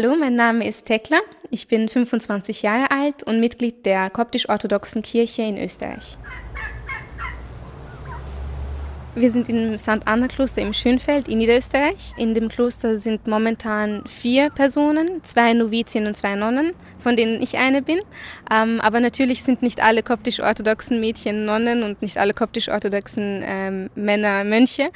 [0.00, 1.18] Hallo, mein Name ist Tekla.
[1.50, 6.16] Ich bin 25 Jahre alt und Mitglied der koptisch-orthodoxen Kirche in Österreich.
[9.16, 10.02] Wir sind im St.
[10.04, 12.12] Anna Kloster im Schönfeld in Niederösterreich.
[12.16, 17.58] In dem Kloster sind momentan vier Personen, zwei Novizien und zwei Nonnen, von denen ich
[17.58, 17.98] eine bin.
[18.52, 24.44] Ähm, aber natürlich sind nicht alle koptisch-orthodoxen Mädchen Nonnen und nicht alle koptisch-orthodoxen ähm, Männer
[24.44, 24.86] Mönche.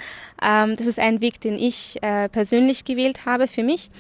[0.41, 3.91] Ähm, das ist ein Weg, den ich äh, persönlich gewählt habe für mich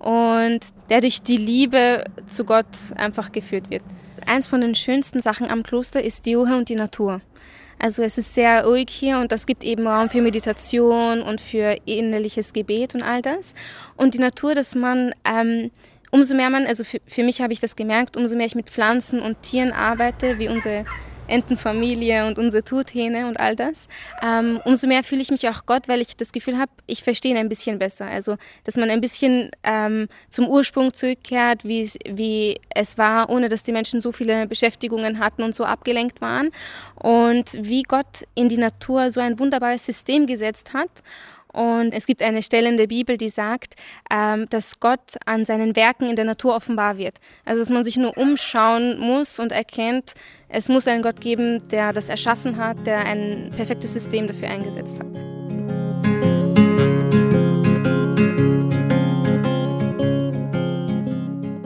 [0.00, 3.82] und der durch die Liebe zu Gott einfach geführt wird.
[4.26, 7.20] Eins von den schönsten Sachen am Kloster ist die Ruhe und die Natur.
[7.78, 11.78] Also es ist sehr ruhig hier und das gibt eben Raum für Meditation und für
[11.86, 13.54] innerliches Gebet und all das.
[13.96, 15.70] Und die Natur, dass man, ähm,
[16.10, 18.68] umso mehr man, also für, für mich habe ich das gemerkt, umso mehr ich mit
[18.68, 20.84] Pflanzen und Tieren arbeite, wie unsere
[21.30, 23.88] Entenfamilie und unsere Truthähne und all das,
[24.22, 27.32] ähm, umso mehr fühle ich mich auch Gott, weil ich das Gefühl habe, ich verstehe
[27.32, 28.06] ihn ein bisschen besser.
[28.06, 33.72] Also, dass man ein bisschen ähm, zum Ursprung zurückkehrt, wie es war, ohne dass die
[33.72, 36.50] Menschen so viele Beschäftigungen hatten und so abgelenkt waren.
[36.96, 40.90] Und wie Gott in die Natur so ein wunderbares System gesetzt hat.
[41.52, 43.74] Und es gibt eine Stelle in der Bibel, die sagt,
[44.10, 47.16] ähm, dass Gott an seinen Werken in der Natur offenbar wird.
[47.44, 50.14] Also dass man sich nur umschauen muss und erkennt,
[50.48, 54.98] es muss einen Gott geben, der das erschaffen hat, der ein perfektes System dafür eingesetzt
[54.98, 55.06] hat.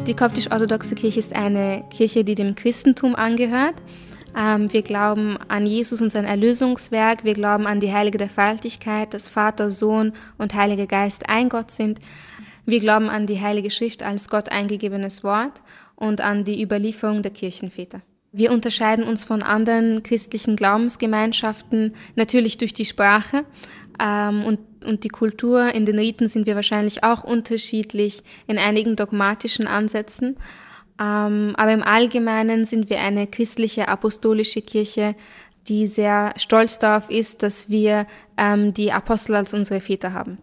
[0.07, 3.75] Die koptisch-orthodoxe Kirche ist eine Kirche, die dem Christentum angehört.
[4.37, 7.25] Ähm, wir glauben an Jesus und sein Erlösungswerk.
[7.25, 12.01] Wir glauben an die heilige Dreifaltigkeit, dass Vater, Sohn und Heiliger Geist ein Gott sind.
[12.67, 15.61] Wir glauben an die Heilige Schrift als Gott eingegebenes Wort
[15.97, 18.01] und an die Überlieferung der Kirchenväter.
[18.33, 23.45] Wir unterscheiden uns von anderen christlichen Glaubensgemeinschaften natürlich durch die Sprache
[24.01, 25.73] ähm, und, und die Kultur.
[25.73, 30.37] In den Riten sind wir wahrscheinlich auch unterschiedlich in einigen dogmatischen Ansätzen.
[31.01, 35.15] Ähm, aber im Allgemeinen sind wir eine christliche apostolische Kirche,
[35.69, 38.07] die sehr stolz darauf ist, dass wir
[38.37, 40.39] ähm, die Apostel als unsere Väter haben.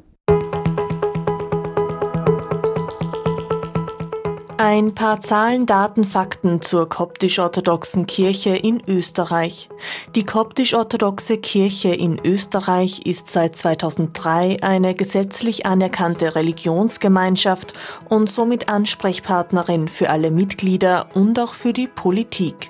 [4.63, 9.69] Ein paar Zahlen, Daten, Fakten zur koptisch-orthodoxen Kirche in Österreich.
[10.13, 17.73] Die koptisch-orthodoxe Kirche in Österreich ist seit 2003 eine gesetzlich anerkannte Religionsgemeinschaft
[18.07, 22.69] und somit Ansprechpartnerin für alle Mitglieder und auch für die Politik.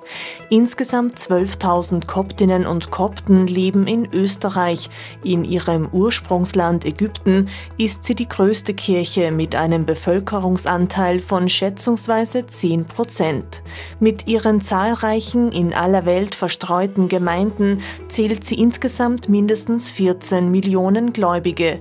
[0.49, 4.89] Insgesamt 12.000 Koptinnen und Kopten leben in Österreich.
[5.25, 12.45] In ihrem Ursprungsland Ägypten ist sie die größte Kirche mit einem Bevölkerungsanteil von schätzungsweise schätzungsweise
[12.45, 13.63] 10 Prozent.
[13.99, 21.79] Mit ihren zahlreichen in aller Welt verstreuten Gemeinden zählt sie insgesamt mindestens 14 Millionen Gläubige.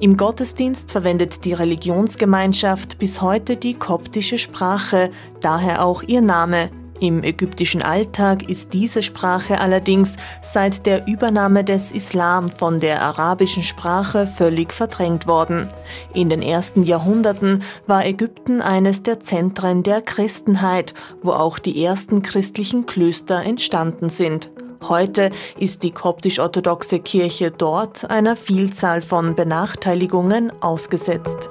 [0.00, 5.10] Im Gottesdienst verwendet die Religionsgemeinschaft bis heute die koptische Sprache,
[5.42, 6.70] daher auch ihr Name.
[7.02, 13.64] Im ägyptischen Alltag ist diese Sprache allerdings seit der Übernahme des Islam von der arabischen
[13.64, 15.66] Sprache völlig verdrängt worden.
[16.14, 22.22] In den ersten Jahrhunderten war Ägypten eines der Zentren der Christenheit, wo auch die ersten
[22.22, 24.52] christlichen Klöster entstanden sind.
[24.88, 31.48] Heute ist die koptisch-orthodoxe Kirche dort einer Vielzahl von Benachteiligungen ausgesetzt.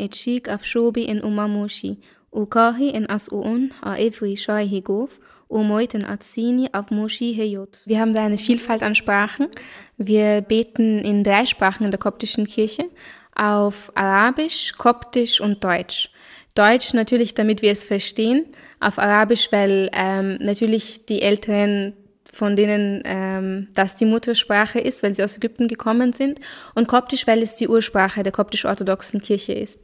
[0.00, 1.98] Et shik af shobi en umamoshi,
[2.32, 7.80] u kahi en as uun a evri shai higof, Umoiten Azini auf Moshi Heyot.
[7.84, 9.48] Wir haben da eine Vielfalt an Sprachen.
[9.96, 12.86] Wir beten in drei Sprachen in der koptischen Kirche,
[13.34, 16.10] auf Arabisch, Koptisch und Deutsch.
[16.54, 18.46] Deutsch natürlich, damit wir es verstehen,
[18.80, 21.94] auf Arabisch, weil ähm, natürlich die Älteren
[22.34, 26.40] von denen ähm, das die Muttersprache ist, weil sie aus Ägypten gekommen sind,
[26.74, 29.80] und Koptisch, weil es die Ursprache der koptisch-orthodoxen Kirche ist.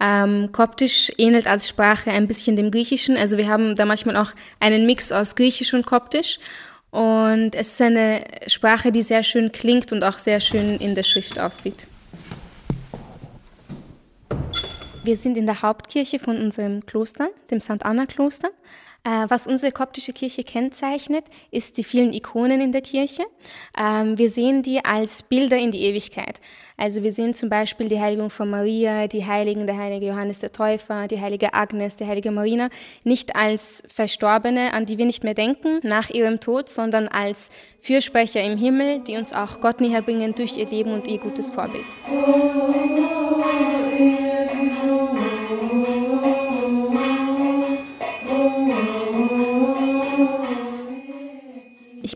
[0.00, 4.32] Ähm, Koptisch ähnelt als Sprache ein bisschen dem Griechischen, also wir haben da manchmal auch
[4.58, 6.38] einen Mix aus Griechisch und Koptisch.
[6.90, 11.04] Und es ist eine Sprache, die sehr schön klingt und auch sehr schön in der
[11.04, 11.86] Schrift aussieht.
[15.02, 17.82] Wir sind in der Hauptkirche von unserem Kloster, dem St.
[17.82, 18.48] Anna Kloster.
[18.48, 18.52] Äh,
[19.04, 23.24] was unsere koptische Kirche kennzeichnet, ist die vielen Ikonen in der Kirche.
[23.78, 26.40] Ähm, wir sehen die als Bilder in die Ewigkeit.
[26.76, 30.52] Also wir sehen zum Beispiel die Heiligung von Maria, die Heiligen, der heilige Johannes der
[30.52, 32.70] Täufer, die heilige Agnes, die heilige Marina,
[33.04, 37.50] nicht als Verstorbene, an die wir nicht mehr denken nach ihrem Tod, sondern als
[37.80, 41.50] Fürsprecher im Himmel, die uns auch Gott näher bringen durch ihr Leben und ihr gutes
[41.50, 41.84] Vorbild.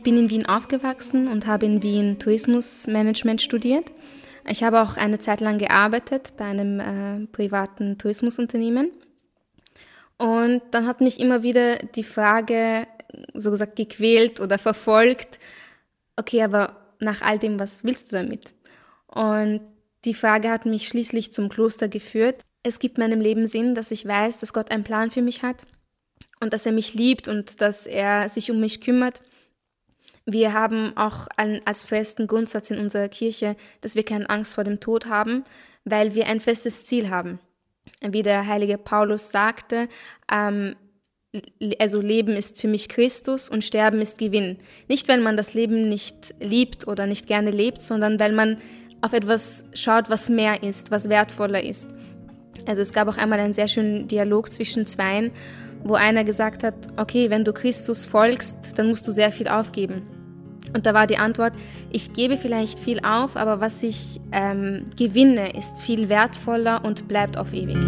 [0.07, 3.91] Bin in Wien aufgewachsen und habe in Wien Tourismusmanagement studiert.
[4.49, 8.93] Ich habe auch eine Zeit lang gearbeitet bei einem äh, privaten Tourismusunternehmen.
[10.17, 12.87] Und dann hat mich immer wieder die Frage,
[13.35, 15.41] so gesagt, gequält oder verfolgt,
[16.15, 18.55] okay, aber nach all dem, was willst du damit?
[19.09, 19.61] Und
[20.05, 22.43] die Frage hat mich schließlich zum Kloster geführt.
[22.63, 25.67] Es gibt meinem Leben Sinn, dass ich weiß, dass Gott einen Plan für mich hat
[26.41, 29.21] und dass er mich liebt und dass er sich um mich kümmert.
[30.29, 31.29] Wir haben auch
[31.65, 35.45] als festen Grundsatz in unserer Kirche, dass wir keine Angst vor dem Tod haben,
[35.85, 37.39] weil wir ein festes Ziel haben.
[38.03, 39.89] Wie der heilige Paulus sagte,
[40.31, 40.75] ähm,
[41.79, 44.59] also Leben ist für mich Christus und Sterben ist Gewinn.
[44.89, 48.59] Nicht, weil man das Leben nicht liebt oder nicht gerne lebt, sondern weil man
[49.03, 51.89] auf etwas schaut, was mehr ist, was wertvoller ist.
[52.67, 55.31] Also es gab auch einmal einen sehr schönen Dialog zwischen Zweien,
[55.85, 60.16] wo einer gesagt hat, okay, wenn du Christus folgst, dann musst du sehr viel aufgeben.
[60.77, 61.55] Und da war die Antwort,
[61.91, 67.39] ich gebe vielleicht viel auf, aber was ich ähm, gewinne, ist viel wertvoller und bleibt
[67.39, 67.79] auf ewig.